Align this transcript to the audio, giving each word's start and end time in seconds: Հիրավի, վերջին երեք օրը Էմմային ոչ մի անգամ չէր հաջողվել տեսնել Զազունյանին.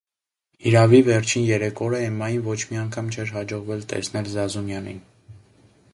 Հիրավի, 0.67 1.01
վերջին 1.09 1.43
երեք 1.49 1.83
օրը 1.87 1.99
Էմմային 2.07 2.41
ոչ 2.49 2.57
մի 2.71 2.81
անգամ 2.85 3.13
չէր 3.17 3.35
հաջողվել 3.37 3.85
տեսնել 3.93 4.35
Զազունյանին. 4.39 5.03